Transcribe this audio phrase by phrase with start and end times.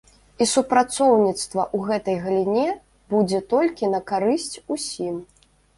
[0.43, 2.67] І супрацоўніцтва ў гэтай галіне
[3.15, 5.25] будзе толькі на карысць усім.